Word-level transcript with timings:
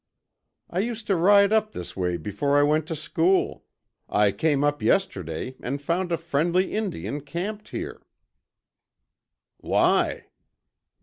"I 0.67 0.79
used 0.79 1.05
to 1.05 1.15
ride 1.15 1.53
up 1.53 1.73
this 1.73 1.95
way 1.95 2.17
before 2.17 2.57
I 2.57 2.63
went 2.63 2.87
to 2.87 2.95
school. 2.95 3.65
I 4.09 4.31
came 4.31 4.63
up 4.63 4.81
yesterday 4.81 5.53
and 5.61 5.79
found 5.79 6.11
a 6.11 6.17
friendly 6.17 6.71
Indian 6.73 7.21
camped 7.21 7.69
here." 7.69 8.01
"Why?" 9.57 10.25